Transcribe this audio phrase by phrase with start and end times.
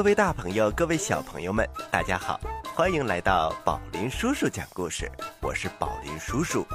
[0.00, 2.40] 各位大朋友，各位小朋友们，大家好，
[2.74, 5.12] 欢迎来到宝林叔叔讲故事。
[5.42, 6.66] 我是宝林叔叔，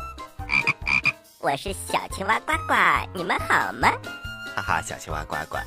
[1.41, 2.75] 我是小青蛙呱呱，
[3.15, 3.91] 你们好吗？
[4.55, 5.57] 哈哈，小青蛙呱呱。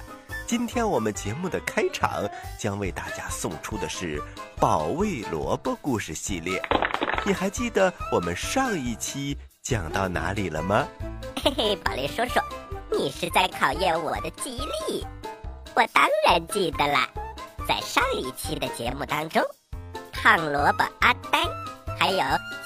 [0.46, 2.24] 今天我们节目的开场
[2.60, 4.20] 将为大家送出的是
[4.60, 6.62] 《保卫萝卜》故事系列。
[7.26, 10.86] 你还记得我们上一期讲到哪里了吗？
[11.42, 12.38] 嘿嘿，宝林叔叔，
[12.96, 14.60] 你是在考验我的记忆
[14.92, 15.04] 力？
[15.74, 17.08] 我当然记得啦，
[17.68, 19.42] 在上一期的节目当中，
[20.10, 21.38] 胖萝卜阿呆
[21.98, 22.18] 还有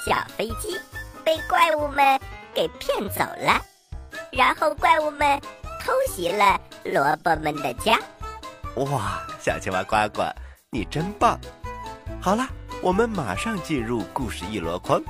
[0.06, 0.78] 小飞机
[1.25, 2.20] 被怪物们
[2.55, 3.61] 给骗走了，
[4.30, 5.41] 然后怪物们
[5.84, 7.98] 偷袭了萝卜们的家。
[8.77, 10.23] 哇，小青蛙呱呱，
[10.70, 11.36] 你真棒！
[12.20, 12.47] 好了，
[12.80, 15.03] 我们马上进入故事一箩筐，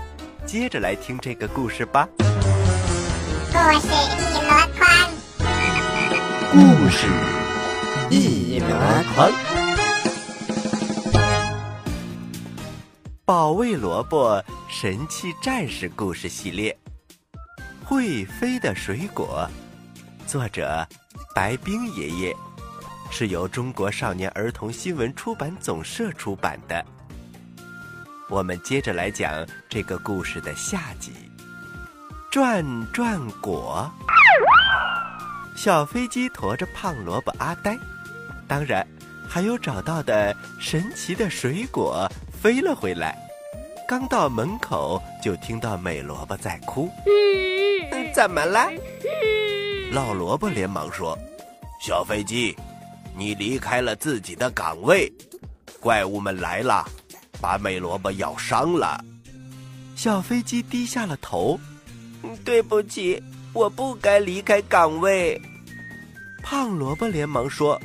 [0.47, 2.09] 接着来听这个故事吧。
[2.17, 4.49] 故事一箩
[4.79, 4.89] 筐，
[6.51, 7.07] 故事
[8.09, 8.67] 一箩
[9.15, 9.31] 筐，
[13.25, 16.77] 保卫萝卜神器战士故事系列，
[17.87, 19.49] 《会飞的水果》，
[20.29, 20.85] 作者
[21.33, 22.37] 白冰爷爷，
[23.13, 26.85] 是由中国少年儿童新闻出版总社出版的。
[28.29, 31.13] 我们接着来讲这个故事的下集，
[32.29, 33.89] 《转转果》。
[35.57, 37.79] 小飞机驮着胖萝卜阿呆，
[38.49, 38.85] 当然
[39.29, 42.11] 还有找到的神奇的水果
[42.43, 43.17] 飞了回来。
[43.87, 46.91] 刚到门口，就听到美萝卜在哭。
[48.13, 48.69] 怎么了？
[49.93, 51.17] 老萝卜连忙说
[51.81, 52.57] ：“小飞机，
[53.17, 55.13] 你离开了自己的岗位，
[55.79, 56.85] 怪物们来了，
[57.41, 59.01] 把美萝卜咬伤了。”
[59.95, 61.61] 小飞机低下了头
[62.45, 65.41] ：“对不起，我不该离开岗位。”
[66.43, 67.81] 胖萝卜连忙说：“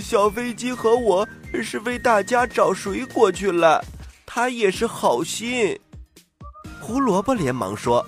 [0.00, 1.26] 小飞机和我
[1.62, 3.84] 是为大家找水果去了，
[4.24, 5.78] 他也是好心。”
[6.80, 8.04] 胡萝卜连忙说：“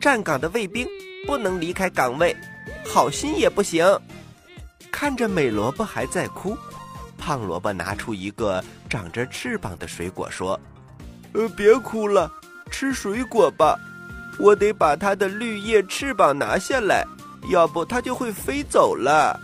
[0.00, 0.86] 站岗的卫兵
[1.26, 2.36] 不能离开岗位，
[2.86, 3.86] 好心也不行。”
[4.92, 6.56] 看着美萝卜还在哭，
[7.16, 10.58] 胖萝卜拿出一个长着翅膀的水果说
[11.34, 12.30] ：“呃，别哭了，
[12.70, 13.78] 吃水果吧。
[14.40, 17.06] 我得把它的绿叶翅膀拿下来。”
[17.50, 19.38] 要不它就会飞走了。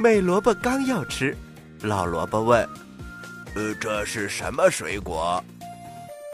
[0.00, 1.36] 美萝卜刚要吃，
[1.80, 2.62] 老萝卜问
[3.56, 5.42] ：“呃，这是什么水果？”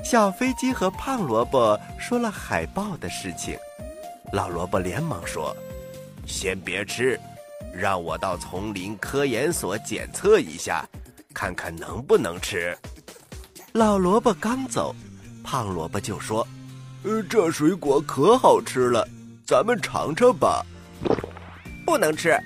[0.05, 3.57] 小飞机和胖萝卜说了海豹的事情。
[4.35, 5.57] 老萝卜连忙说
[6.29, 7.19] ：“先别吃，
[7.73, 10.87] 让我到丛林科研所检测一下，
[11.33, 12.77] 看看能不能吃。”
[13.73, 14.95] 老萝卜刚走，
[15.43, 16.47] 胖萝卜就说
[17.05, 19.09] ：“呃，这水果可好吃了。”
[19.47, 20.65] 咱们尝尝吧。
[21.87, 22.39] 不能吃，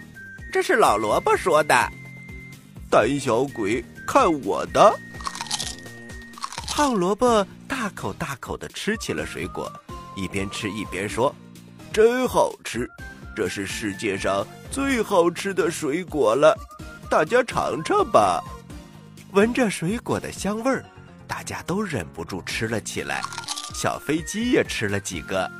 [0.52, 1.74] 这是老萝卜说的。
[2.90, 4.98] 胆小鬼，看我的！
[6.66, 9.70] 胖萝卜大口大口的吃起了水果，
[10.16, 11.34] 一边吃一边说
[11.92, 12.88] ：“真好吃，
[13.36, 16.56] 这是世界上最好吃的水果了，
[17.10, 18.42] 大家尝尝吧。”
[19.32, 20.82] 闻着水果的香味儿，
[21.26, 23.20] 大家都忍不住吃了起来。
[23.74, 25.50] 小飞机也吃了几个。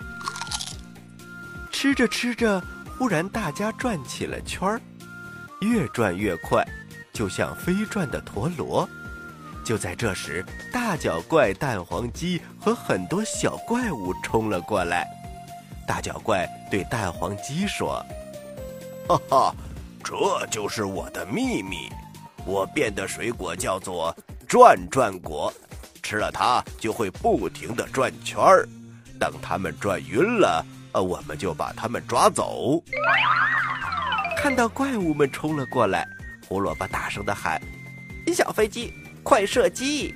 [1.71, 2.63] 吃着吃着，
[2.99, 4.81] 忽然大家转起了圈儿，
[5.61, 6.67] 越转越快，
[7.13, 8.89] 就像飞转的陀螺。
[9.65, 15.07] 就在这时，大脚怪、蛋黄鸡和很多小怪物冲了过来。
[15.87, 18.05] 大脚怪对蛋黄鸡说
[19.09, 19.55] ：“哈哈，
[20.03, 20.15] 这
[20.51, 21.89] 就是我的秘密，
[22.45, 24.13] 我变的水果叫做
[24.49, 25.53] 转转果，
[26.03, 28.69] 吃了它就会不停的转圈儿，
[29.21, 30.67] 等它们转晕了。”
[31.03, 32.83] 我们就把他们抓走。
[34.37, 36.07] 看到怪物们冲了过来，
[36.47, 37.61] 胡萝卜大声的喊
[38.33, 38.93] ：“小飞机，
[39.23, 40.15] 快射击！”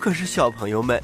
[0.00, 1.00] 可是小朋友们，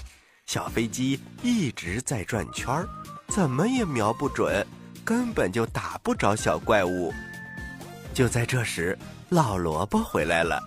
[0.46, 2.88] 小飞机一直在转圈儿，
[3.28, 4.66] 怎么也瞄不准，
[5.04, 7.14] 根本就打不着小怪物。
[8.12, 8.98] 就在这时，
[9.28, 10.60] 老萝卜回来了，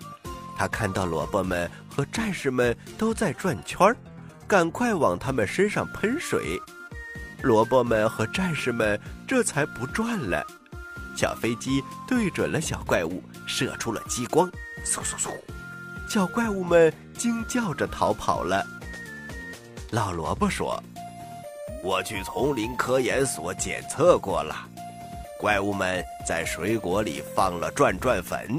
[0.56, 3.94] 他看到萝卜们和战士们都在转圈儿，
[4.48, 6.58] 赶快往他们身上喷水。
[7.42, 10.44] 萝卜们和战士们这才不转了。
[11.14, 14.50] 小飞机对准了小怪物，射出了激光，
[14.84, 15.30] 嗖嗖嗖！
[16.08, 18.64] 小怪物们惊叫着逃跑了。
[19.90, 20.82] 老萝卜说
[21.84, 24.56] ：“我去丛林科研所检测过了，
[25.38, 28.58] 怪物们在水果里放了转转粉，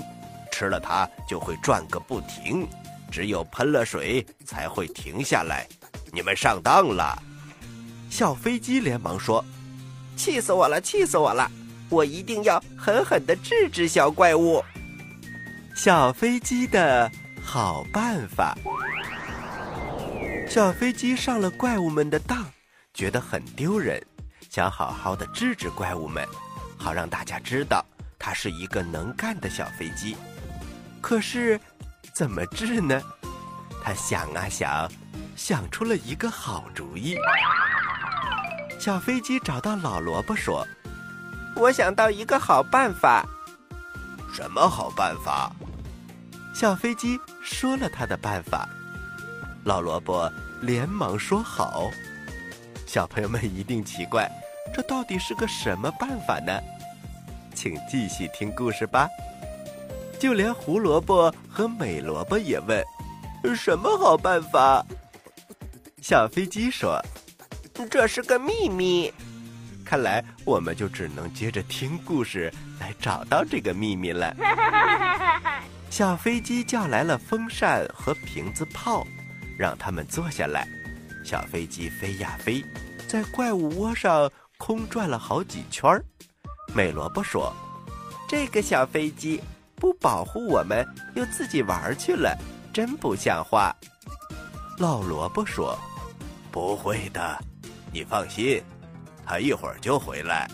[0.52, 2.68] 吃了它就会转个不停，
[3.12, 5.68] 只有喷了水才会停下来。
[6.12, 7.18] 你们上当了！”
[8.14, 9.44] 小飞机连忙说
[10.16, 11.50] ：“气死我了，气死我了！
[11.90, 14.64] 我一定要狠狠地治治小怪物。”
[15.76, 17.12] 小飞机的
[17.44, 18.56] 好办法。
[20.48, 22.46] 小飞机上了怪物们的当，
[22.94, 24.00] 觉得很丢人，
[24.48, 26.24] 想好好的治治怪物们，
[26.78, 27.84] 好让大家知道
[28.20, 30.16] 他是一个能干的小飞机。
[31.02, 31.60] 可是，
[32.14, 33.02] 怎么治呢？
[33.84, 34.88] 他想啊想，
[35.36, 37.18] 想出了一个好主意。
[38.84, 40.68] 小飞机找到老萝卜说
[41.56, 43.26] ：“我想到一个好办法。”
[44.36, 45.50] 什么好办法？
[46.54, 48.68] 小飞机说了他的办法。
[49.64, 50.30] 老萝卜
[50.62, 51.90] 连忙说好。
[52.86, 54.30] 小朋友们一定奇怪，
[54.76, 56.52] 这到底是个什么办法呢？
[57.56, 59.08] 请继续听故事吧。
[60.20, 62.84] 就连胡萝卜和美萝卜也问
[63.56, 64.86] ：“什么好办法？”
[66.04, 67.02] 小飞机说。
[67.90, 69.14] 这是个秘密，
[69.84, 74.36] 看来我们就只能接着听故事来找到这个秘密了。
[75.90, 79.06] 小飞机叫来了风扇和瓶子炮，
[79.58, 80.68] 让他们坐下来。
[81.24, 82.64] 小飞机飞呀飞，
[83.08, 86.04] 在怪物窝上空转了好几圈儿。
[86.74, 87.54] 美萝卜说
[88.28, 89.40] ：“这个小飞机
[89.76, 90.84] 不保护我们，
[91.16, 92.36] 又自己玩去了，
[92.74, 93.76] 真不像话。”
[94.80, 95.78] 老萝卜说
[96.52, 97.40] ：“不会的。”
[97.94, 98.60] 你放心，
[99.24, 100.50] 他一会儿就回来。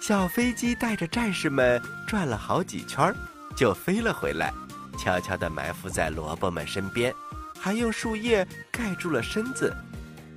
[0.00, 3.14] 小飞机带着战士们转了好几圈，
[3.56, 4.52] 就飞了回来，
[4.98, 7.14] 悄悄地埋伏在萝卜们身边，
[7.60, 9.72] 还用树叶盖住了身子。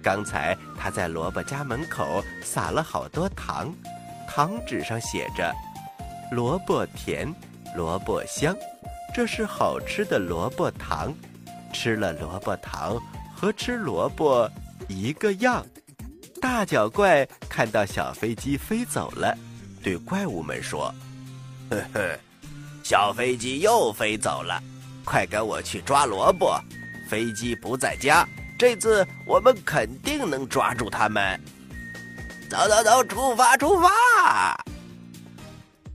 [0.03, 3.73] 刚才他在萝卜家门口撒了好多糖，
[4.27, 5.51] 糖纸上写着
[6.31, 7.33] ：“萝卜甜，
[7.75, 8.55] 萝卜香，
[9.15, 11.11] 这是好吃的萝卜糖，
[11.73, 13.01] 吃了萝卜糖
[13.35, 14.47] 和吃萝卜
[14.87, 15.65] 一个样。”
[16.45, 19.35] 大脚怪看到小飞机飞走了，
[19.81, 20.93] 对怪物们说
[21.71, 22.19] ：“呵呵，
[22.83, 24.61] 小飞机又飞走了，
[25.03, 26.61] 快跟我去抓萝卜。
[27.09, 28.27] 飞机不在家，
[28.59, 31.41] 这次我们肯定能抓住他们。
[32.47, 33.89] 走走走，出发出发！”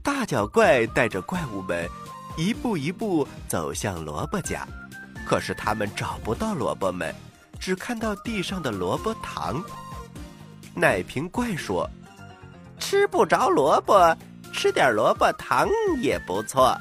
[0.03, 1.87] 大脚怪带着怪物们
[2.35, 4.67] 一步一步走向萝卜家，
[5.25, 7.15] 可是他们找不到萝卜们，
[7.57, 9.63] 只看到地上的萝卜糖。
[10.73, 11.89] 奶瓶怪说
[12.79, 14.15] ：“吃不着萝卜，
[14.53, 15.67] 吃点萝卜糖
[16.01, 16.75] 也不错。”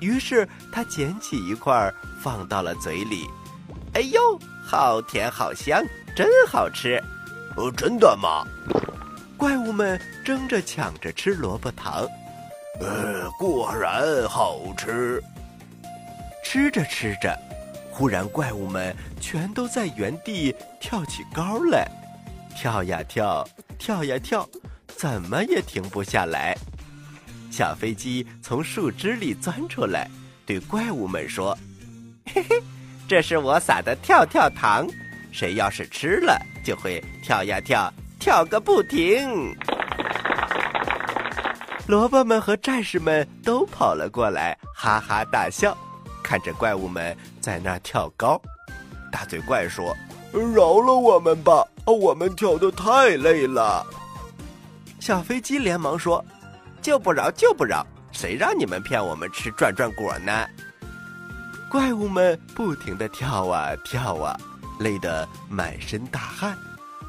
[0.00, 3.26] 于是他捡起一块放到了嘴里。
[3.94, 5.82] “哎呦，好甜好香，
[6.14, 7.02] 真好吃
[7.56, 8.44] ！”“哦，真的吗？”
[9.38, 12.06] 怪物们争着抢着吃萝卜糖。
[12.80, 15.22] “呃，果然好吃。”
[16.44, 17.36] 吃着吃着，
[17.90, 21.88] 忽然怪物们全都在原地跳起高来。
[22.56, 23.46] 跳呀跳，
[23.78, 24.48] 跳呀跳，
[24.86, 26.56] 怎么也停不下来。
[27.50, 30.10] 小飞机从树枝里钻出来，
[30.46, 31.56] 对怪物们说
[32.32, 32.62] ：“嘿嘿，
[33.06, 34.88] 这是我撒的跳跳糖，
[35.30, 39.54] 谁要是吃了，就会跳呀跳，跳个不停。”
[41.86, 45.76] 萝卜们和战士们都跑了过来，哈哈大笑，
[46.24, 48.40] 看着怪物们在那跳高。
[49.12, 49.94] 大嘴怪说
[50.40, 53.86] ：“饶了我们吧！”我们跳的太累了，
[54.98, 56.24] 小飞机连忙说
[56.82, 57.86] ：“就不饶，就不饶！
[58.10, 60.46] 谁让你们骗我们吃转转果呢？”
[61.70, 64.36] 怪物们不停的跳啊跳啊，
[64.80, 66.56] 累得满身大汗。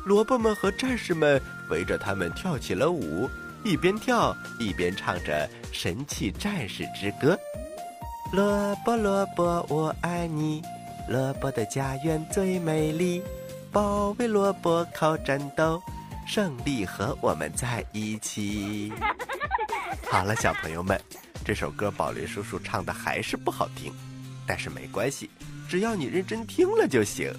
[0.06, 3.30] 萝卜们和战士们围着他们跳起了舞，
[3.64, 7.38] 一边跳一边唱着神气战士之歌
[8.32, 10.62] ：“萝卜萝卜我爱你，
[11.08, 13.24] 萝卜的家园最美丽。”
[13.70, 15.84] 保卫萝卜靠战斗，
[16.26, 18.94] 胜利和我们在一起。
[20.10, 20.98] 好了，小朋友们，
[21.46, 23.94] 这首歌宝林叔叔唱的还是不好听，
[24.48, 25.30] 但是没关系，
[25.70, 27.30] 只要你认真听了就行。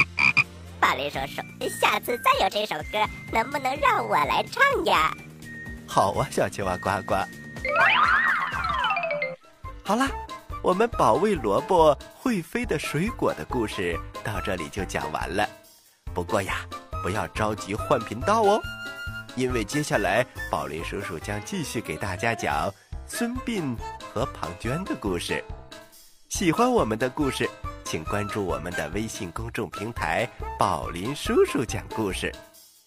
[0.80, 5.14] 宝林叔叔，下次再有这首歌，能不能让我来唱呀？
[5.86, 7.14] 好啊，小青蛙呱呱。
[9.84, 10.10] 好啦，
[10.62, 15.48] 我们保卫萝卜会飞的水果的故事到这里就讲完了。
[16.12, 16.66] 不过呀，
[17.02, 18.60] 不要着急换频道哦，
[19.36, 22.70] 因为接下来宝林叔叔将继续给大家讲
[23.06, 23.74] 孙膑
[24.12, 25.42] 和庞涓的故事。
[26.28, 27.48] 喜欢我们的故事，
[27.82, 32.30] 请关注我们的微信公众平台“宝林叔叔讲故事”，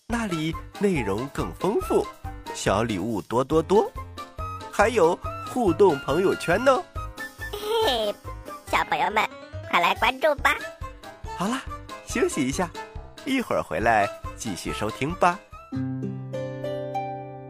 [0.07, 2.05] 那里内容更丰富，
[2.53, 3.91] 小礼物多多多，
[4.71, 5.17] 还有
[5.51, 6.71] 互动朋友圈呢。
[7.85, 8.15] 嘿，
[8.71, 9.21] 小朋友们，
[9.69, 10.55] 快来关注吧！
[11.37, 11.61] 好啦，
[12.05, 12.69] 休息一下，
[13.25, 15.37] 一会儿回来继续收听吧。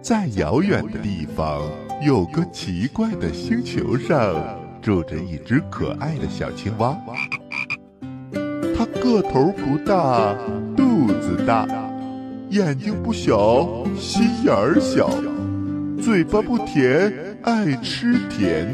[0.02, 1.62] 在遥远的地方，
[2.02, 4.34] 有个奇怪的星球上，
[4.82, 6.98] 住着一只可爱的小青蛙。
[8.76, 10.34] 它个头不大，
[10.76, 11.68] 肚子大，
[12.50, 15.12] 眼睛不小，心眼儿小，
[16.02, 18.74] 嘴巴不甜，爱吃甜，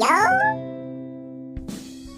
[0.00, 0.06] 哟。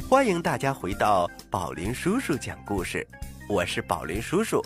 [0.08, 3.04] 欢迎大家回到宝林叔叔讲故事，
[3.48, 4.64] 我是宝林叔叔。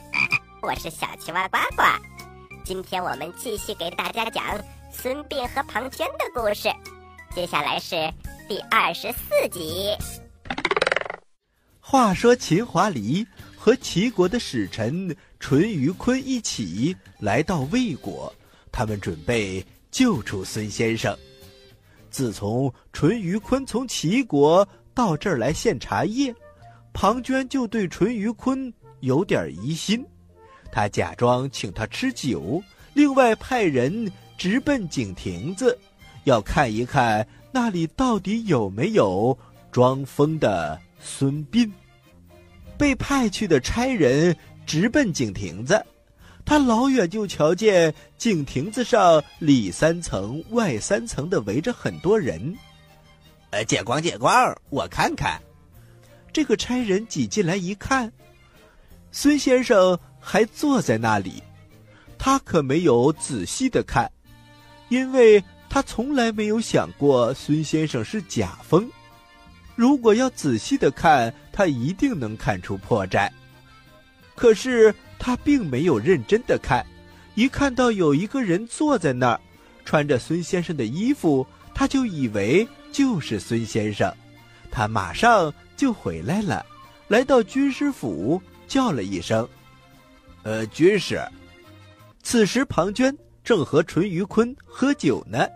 [0.62, 1.82] 我是小青蛙呱呱，
[2.64, 4.42] 今天我们继续给大家讲
[4.90, 6.70] 孙膑和庞涓的故事，
[7.34, 7.94] 接下来是
[8.48, 9.90] 第二十四集。
[11.78, 18.32] 话说秦华黎和齐国的使臣淳于髡一起来到魏国，
[18.72, 21.14] 他们准备救出孙先生。
[22.10, 26.34] 自从淳于髡从齐国到这儿来献茶叶，
[26.92, 30.04] 庞涓就对淳于髡有点疑心。
[30.72, 32.62] 他假装请他吃酒，
[32.94, 35.78] 另外派人直奔井亭子，
[36.24, 39.36] 要看一看那里到底有没有
[39.70, 41.70] 装疯的孙膑。
[42.78, 44.36] 被派去的差人
[44.66, 45.82] 直奔井亭子，
[46.46, 52.56] 他老远就瞧见井亭子上里三层外三层的围着很多人。
[53.50, 55.38] 呃，借光借光，我看看。
[56.32, 58.10] 这个差人挤进来一看，
[59.12, 59.98] 孙先生。
[60.28, 61.40] 还坐在那里，
[62.18, 64.10] 他可没有仔细的看，
[64.88, 68.90] 因为他从来没有想过孙先生是假疯。
[69.76, 73.30] 如果要仔细的看，他一定能看出破绽。
[74.34, 76.84] 可是他并没有认真的看，
[77.34, 79.40] 一看到有一个人坐在那儿，
[79.84, 84.12] 穿着孙先生的衣服，他就以为就是孙先生，
[84.70, 86.64] 他马上就回来了，
[87.08, 89.48] 来到军师府，叫了一声。
[90.42, 91.20] 呃，军师。
[92.22, 95.46] 此时庞涓正和淳于髡喝酒呢，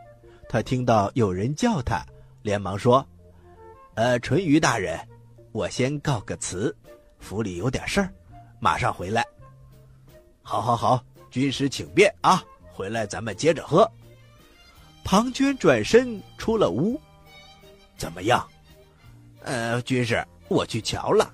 [0.48, 2.04] 他听到有人叫他，
[2.42, 3.04] 连忙说
[3.94, 4.98] ：“呃，淳于大人，
[5.52, 6.74] 我先告个辞，
[7.18, 8.12] 府里有点事儿，
[8.60, 9.24] 马上回来。”
[10.50, 12.42] 好，好，好，军师请便啊！
[12.72, 13.88] 回来咱们接着喝。
[15.04, 17.00] 庞涓转身出了屋，
[17.96, 18.44] 怎么样？
[19.44, 21.32] 呃，军师，我去瞧了，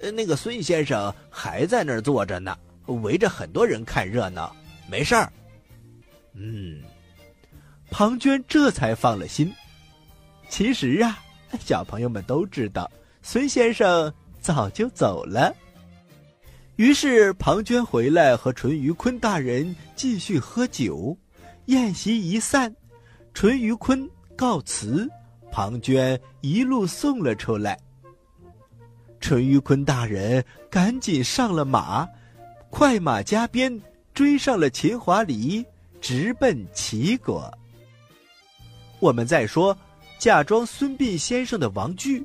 [0.00, 2.56] 呃，那个孙先生还在那儿坐着呢。
[2.86, 4.56] 围着很多人看热闹，
[4.88, 5.30] 没事儿。
[6.32, 6.82] 嗯，
[7.90, 9.52] 庞涓这才放了心。
[10.48, 11.18] 其实啊，
[11.60, 12.90] 小朋友们都知道，
[13.20, 15.54] 孙先生早就走了。
[16.76, 21.16] 于是庞涓回来和淳于髡大人继续喝酒。
[21.66, 22.74] 宴席一散，
[23.32, 25.08] 淳于髡告辞，
[25.50, 27.78] 庞涓一路送了出来。
[29.20, 32.06] 淳于髡大人赶紧上了马。
[32.68, 33.80] 快马加鞭
[34.12, 35.64] 追上了秦华黎，
[36.00, 37.48] 直奔齐国。
[38.98, 39.76] 我们再说，
[40.18, 42.24] 假装孙膑先生的王巨，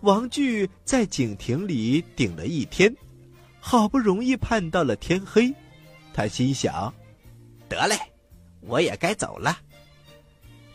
[0.00, 2.92] 王巨在井亭里顶了一天，
[3.70, 5.54] 好不容易盼到了天黑，
[6.14, 6.90] 他心想：
[7.68, 7.98] 得嘞，
[8.62, 9.58] 我也该走了。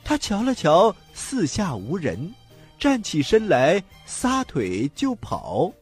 [0.04, 2.32] 他瞧了瞧四下无人，
[2.78, 5.74] 站起身来，撒腿就跑，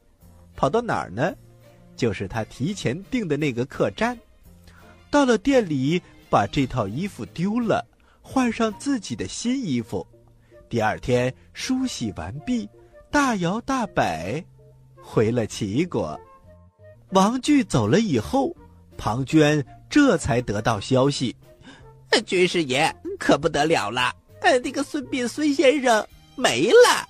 [0.55, 1.35] 跑到哪儿呢？
[1.97, 4.17] 就是他提前订的那个客栈，
[5.09, 7.85] 到了店里，把这套衣服丢了，
[8.21, 10.07] 换上自己的新衣服。
[10.69, 12.69] 第二天梳洗完毕，
[13.11, 14.41] 大摇大摆
[14.95, 16.17] 回了齐国。
[17.11, 18.55] 王巨走了以后，
[18.97, 21.35] 庞涓这才得到消息：
[22.25, 27.07] 军师爷可不得了了，呃，那个孙膑孙先生没了。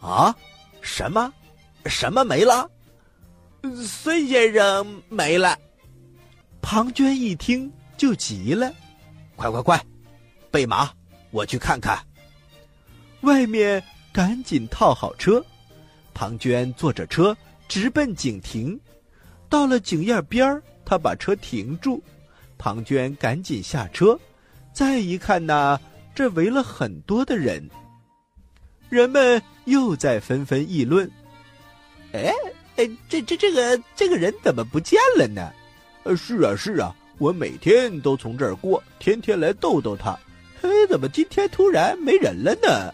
[0.00, 0.36] 啊？
[0.82, 1.32] 什么？
[1.86, 2.70] 什么没了？
[3.84, 5.58] 孙先生没了，
[6.60, 8.72] 庞涓一听就急了
[9.34, 9.84] ：“快快快，
[10.50, 10.90] 备马，
[11.30, 11.98] 我去看看。”
[13.22, 13.82] 外面
[14.12, 15.44] 赶紧套好车。
[16.14, 18.78] 庞涓坐着车直奔井亭，
[19.56, 22.02] 到了井沿边儿，他把车停住。
[22.58, 24.20] 庞涓赶紧下车，
[24.70, 25.80] 再一看呐，
[26.14, 27.66] 这围了很多的人。
[28.90, 31.10] 人们又在纷纷议论
[32.12, 32.30] ：“哎
[32.76, 35.50] 哎，这这这个这个人怎么不见了呢
[36.04, 40.14] ？”“呃，是啊是啊，我每天都从这儿过，天天来逗逗他。
[40.60, 42.92] 嘿，怎么今天突然没人了呢？”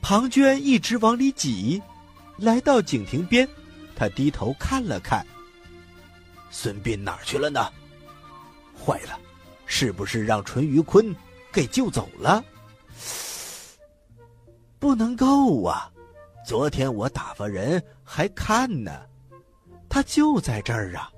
[0.00, 1.82] 庞涓一直往里挤，
[2.36, 3.48] 来到井亭边，
[3.96, 5.26] 他低头看了看。
[6.50, 7.70] 孙膑哪儿去了呢？
[8.84, 9.18] 坏了，
[9.66, 11.14] 是不是让淳于髡
[11.52, 12.44] 给救走了？
[14.78, 15.90] 不能够啊！
[16.46, 19.02] 昨天我打发人还看呢，
[19.88, 21.10] 他就在这儿啊，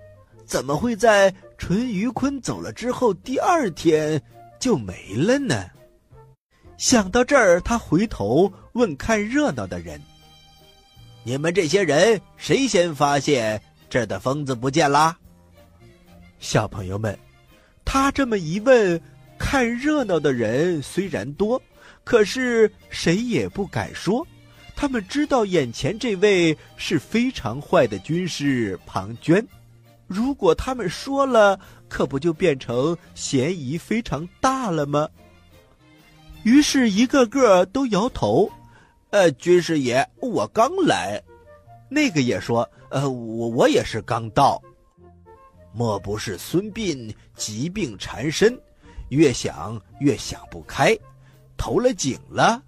[0.45, 4.21] 怎么会在淳于髡走了之后第二天
[4.59, 5.71] 就没了呢？
[6.77, 10.03] 想到这儿，他回头问看热闹的人
[11.23, 15.17] ：“你们这些人谁先发现这儿的疯子不见啦？”
[16.43, 17.17] 小朋友们，
[17.85, 19.01] 他这么一问，
[19.39, 21.63] 看热闹的人虽然多。
[22.03, 24.27] 可是谁也不敢说，
[24.75, 29.43] 他们知道眼前这位是非常坏的军师庞涓。
[30.09, 31.59] 如果他们说了，
[31.89, 35.09] 可不就变成嫌疑非常大了吗？
[36.43, 38.51] 于是，一个个都摇头。
[39.11, 41.23] 呃，军师爷，我刚来。
[41.89, 44.61] 那个也说，呃，我我也是刚到。
[45.73, 48.59] 莫不是孙膑疾病缠身，
[49.09, 50.97] 越想越想不开。
[51.57, 52.63] 投了井了，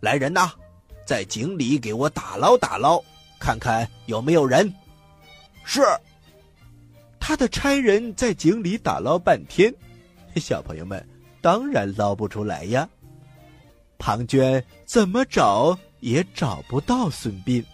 [0.00, 0.52] 来人呐，
[1.04, 3.02] 在井里给我打捞打捞，
[3.38, 4.72] 看看有没有人。
[5.64, 5.82] 是。
[7.18, 9.74] 他的差人在井里打捞半天，
[10.36, 11.04] 小朋友们
[11.40, 12.88] 当然捞不出来呀。
[13.98, 17.64] 庞涓怎么找也找不到孙膑。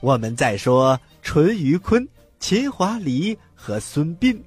[0.00, 4.38] 我们再说淳于髡、秦华黎和孙膑，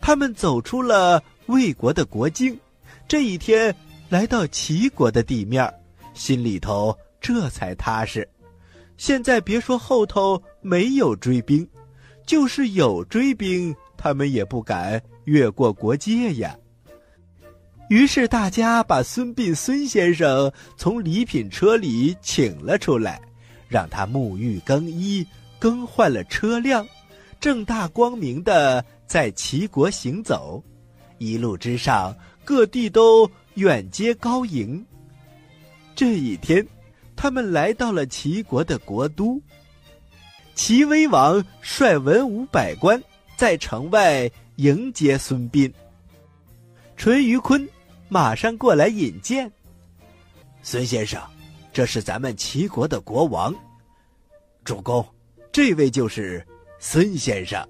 [0.00, 2.58] 他们走出了魏国的国境，
[3.06, 3.74] 这一天。
[4.10, 5.70] 来到齐国的地面，
[6.14, 8.26] 心里头这才踏实。
[8.96, 11.68] 现在别说后头没有追兵，
[12.24, 16.56] 就是有追兵，他们也不敢越过国界呀。
[17.90, 23.20] 于是大家把孙膑孙先生从礼品车里请了出来，
[23.68, 25.26] 让他沐浴更衣，
[25.58, 26.88] 更换了车辆，
[27.40, 30.62] 正大光明的在齐国行走。
[31.18, 33.30] 一路之上，各地都。
[33.58, 34.86] 远接高迎。
[35.96, 36.64] 这一天，
[37.16, 39.42] 他们来到了齐国的国都。
[40.54, 43.02] 齐威王率文武百官
[43.36, 45.72] 在城外迎接孙膑。
[46.96, 47.68] 淳于髡
[48.08, 49.50] 马上过来引荐。
[50.62, 51.20] 孙先生，
[51.72, 53.52] 这是咱们齐国的国王。
[54.62, 55.04] 主公，
[55.50, 56.46] 这位就是
[56.78, 57.66] 孙先生。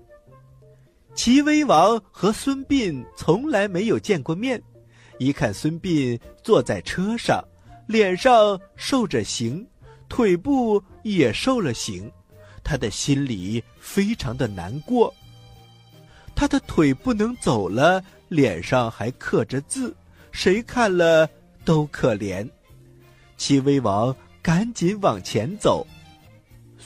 [1.15, 4.63] 齐威王和孙膑从来没有见过面。
[5.19, 7.43] 一看孙膑坐在车上，
[7.89, 9.67] 脸上受着刑，
[10.09, 12.11] 腿部也受了刑，
[12.63, 15.13] 他的心里非常的难过。
[16.37, 19.97] 他的腿不能走了，脸上还刻着字，
[20.31, 21.29] 谁看了
[21.65, 22.49] 都可怜。
[23.37, 25.85] 齐威王赶紧往前走，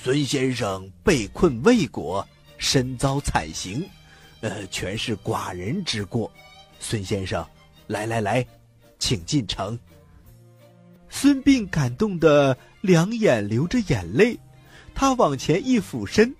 [0.04, 2.26] 孙先生被困魏国，
[2.58, 3.88] 身遭惨刑，
[4.40, 6.28] 呃，全是寡人之过。
[6.80, 7.46] 孙先生。
[7.86, 8.44] 来来来，
[8.98, 9.78] 请进城。
[11.08, 14.36] 孙膑感动的两眼流着眼泪，
[14.92, 16.34] 他往前一俯身：“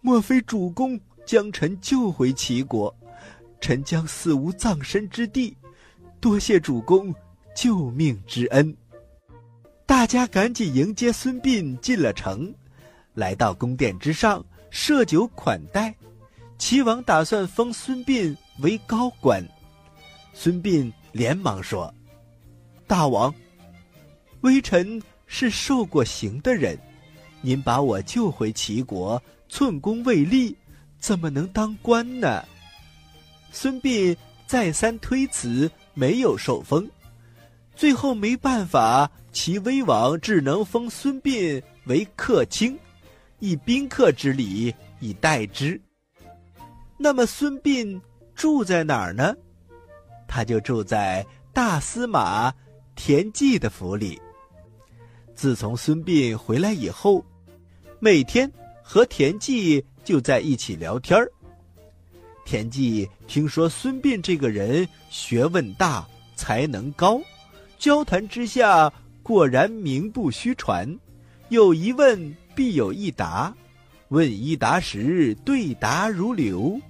[0.00, 2.94] 莫非主公将臣救回齐国？
[3.60, 5.56] 臣将死无葬身之地，
[6.20, 7.12] 多谢主公
[7.56, 8.76] 救命之恩。”
[10.04, 12.54] 大家赶紧迎接孙膑进了城，
[13.14, 15.94] 来到宫殿之上设酒款待。
[16.58, 19.42] 齐王打算封孙膑为高官。
[20.34, 21.90] 孙膑连忙说
[22.86, 23.34] ：“大王，
[24.42, 26.78] 微臣是受过刑的人，
[27.40, 30.54] 您把我救回齐国，寸功未立，
[30.98, 32.44] 怎么能当官呢？”
[33.50, 34.14] 孙膑
[34.46, 36.86] 再三推辞，没有受封。
[37.74, 42.78] 最后没办法，齐威王只能封孙膑为客卿，
[43.40, 45.78] 以宾客之礼以待之。
[46.96, 48.00] 那么孙膑
[48.34, 49.34] 住在哪儿呢？
[50.28, 52.54] 他就住在大司马
[52.94, 54.18] 田忌的府里。
[55.34, 57.22] 自从孙膑回来以后，
[57.98, 58.50] 每天
[58.82, 61.30] 和田忌就在一起聊天儿。
[62.44, 67.20] 田忌听说孙膑这个人学问大、才能高，
[67.78, 68.92] 交谈之下
[69.24, 70.96] 果然名不虚传。
[71.48, 73.52] 有一问必有一答，
[74.10, 76.80] 问一答十，对答如流。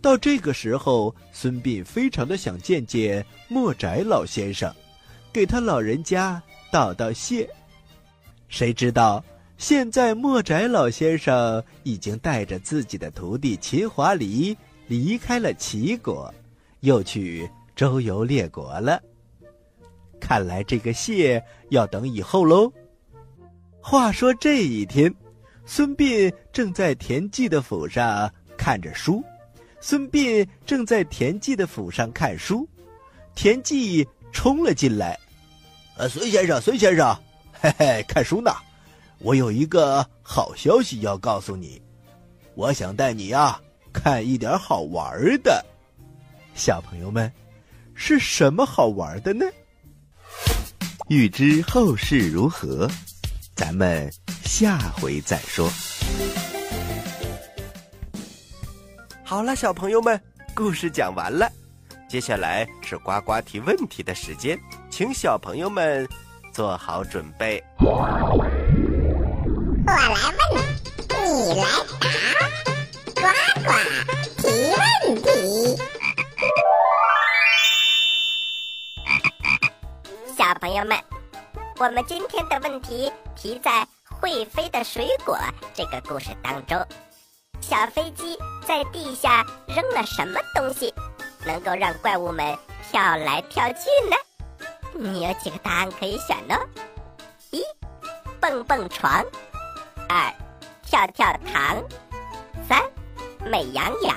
[0.00, 4.72] 到这个时候，孙膑非常的想见见莫翟老先生，
[5.32, 6.40] 给他老人家
[6.70, 7.48] 道道谢。
[8.48, 9.24] 谁知道
[9.56, 16.32] 现在莫翟老先生已经带着自己的徒弟秦华黎离开了齐国，
[16.80, 19.00] 又去周游列国了。
[20.26, 22.72] 看来这个谢要等以后喽。
[23.80, 25.14] 话说这一天，
[25.64, 29.22] 孙膑正在田忌的府上看着书。
[29.80, 32.68] 孙膑正在田忌的府上看书，
[33.36, 35.16] 田忌冲了进来。
[35.96, 37.16] 呃，孙先生，孙先生，
[37.52, 38.50] 嘿嘿，看书呢。
[39.20, 41.80] 我有一个好消息要告诉你，
[42.56, 43.60] 我想带你呀
[43.92, 45.64] 看一点好玩的。
[46.56, 47.32] 小朋友们，
[47.94, 49.46] 是什么好玩的呢？
[51.08, 52.90] 欲知后事如何，
[53.54, 55.70] 咱们下回再说。
[59.22, 60.20] 好了，小朋友们，
[60.52, 61.48] 故事讲完了，
[62.08, 64.58] 接下来是呱呱提问题的时间，
[64.90, 66.08] 请小朋友们
[66.52, 67.62] 做好准备。
[67.78, 68.50] 我来问，
[71.06, 71.64] 你来
[73.14, 73.22] 答，呱
[73.62, 73.70] 呱
[74.42, 75.26] 提问题。
[80.76, 80.98] 朋友们，
[81.78, 83.70] 我们今天的问题提在
[84.20, 85.34] 《会飞的水果》
[85.72, 86.78] 这个故事当中。
[87.62, 88.36] 小飞机
[88.66, 90.92] 在地下扔了什么东西，
[91.46, 92.54] 能够让怪物们
[92.90, 94.16] 跳来跳去呢？
[94.92, 96.54] 你有几个答案可以选呢？
[97.52, 97.62] 一，
[98.38, 99.24] 蹦蹦床；
[100.10, 100.30] 二，
[100.82, 101.78] 跳跳糖；
[102.68, 102.82] 三，
[103.50, 104.14] 美羊羊。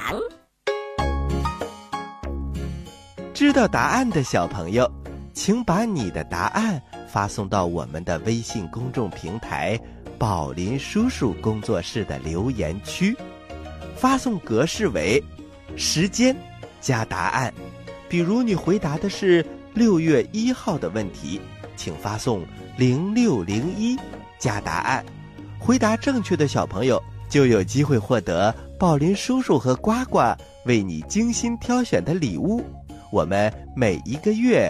[3.33, 4.91] 知道答案的小朋友，
[5.39, 9.79] 请把你的答案发送到我们的微信公众平台
[10.19, 13.15] “宝林叔叔工作室”的留言区。
[13.95, 15.23] 发送格式为
[15.77, 16.35] 时间
[16.81, 17.53] 加答案。
[18.09, 21.39] 比如你回答的是六月一号的问题，
[21.77, 22.45] 请发送
[22.77, 23.97] 零六零一
[24.37, 25.05] 加答案。
[25.57, 30.19] 回答正确的小朋友就有机会获得宝林叔叔和呱呱
[30.65, 32.61] 为你精心挑选的礼物。
[33.09, 34.69] 我们每一个月